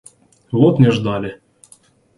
[0.51, 1.39] Вот не ждали!